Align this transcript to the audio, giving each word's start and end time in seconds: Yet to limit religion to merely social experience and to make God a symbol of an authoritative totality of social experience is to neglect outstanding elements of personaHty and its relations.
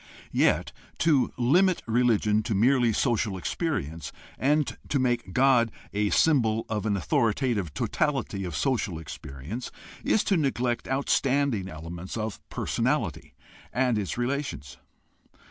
Yet 0.31 0.71
to 0.97 1.31
limit 1.37 1.83
religion 1.85 2.41
to 2.41 2.55
merely 2.55 2.91
social 2.91 3.37
experience 3.37 4.11
and 4.39 4.75
to 4.89 4.97
make 4.97 5.31
God 5.31 5.71
a 5.93 6.09
symbol 6.09 6.65
of 6.69 6.87
an 6.87 6.97
authoritative 6.97 7.71
totality 7.75 8.43
of 8.43 8.55
social 8.55 8.97
experience 8.97 9.69
is 10.03 10.23
to 10.23 10.37
neglect 10.37 10.87
outstanding 10.87 11.69
elements 11.69 12.17
of 12.17 12.39
personaHty 12.49 13.33
and 13.71 13.99
its 13.99 14.17
relations. 14.17 14.77